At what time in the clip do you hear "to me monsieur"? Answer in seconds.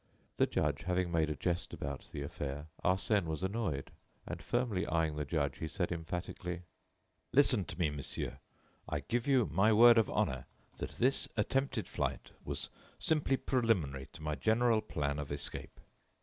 7.65-8.39